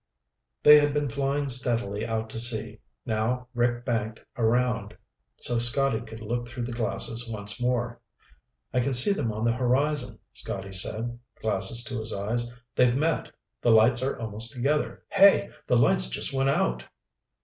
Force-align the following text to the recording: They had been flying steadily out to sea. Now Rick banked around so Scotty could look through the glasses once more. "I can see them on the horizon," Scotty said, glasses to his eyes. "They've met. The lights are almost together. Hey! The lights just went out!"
They 0.63 0.79
had 0.79 0.93
been 0.93 1.09
flying 1.09 1.47
steadily 1.47 2.07
out 2.07 2.27
to 2.31 2.39
sea. 2.39 2.79
Now 3.05 3.49
Rick 3.53 3.85
banked 3.85 4.19
around 4.35 4.97
so 5.37 5.59
Scotty 5.59 6.01
could 6.01 6.21
look 6.21 6.47
through 6.47 6.63
the 6.65 6.71
glasses 6.73 7.29
once 7.29 7.61
more. 7.61 8.01
"I 8.73 8.79
can 8.79 8.93
see 8.93 9.13
them 9.13 9.31
on 9.31 9.45
the 9.45 9.51
horizon," 9.51 10.17
Scotty 10.33 10.73
said, 10.73 11.19
glasses 11.43 11.83
to 11.83 11.99
his 11.99 12.11
eyes. 12.11 12.51
"They've 12.73 12.95
met. 12.95 13.29
The 13.61 13.69
lights 13.69 14.01
are 14.01 14.17
almost 14.17 14.51
together. 14.51 15.03
Hey! 15.09 15.51
The 15.67 15.77
lights 15.77 16.09
just 16.09 16.33
went 16.33 16.49
out!" 16.49 16.83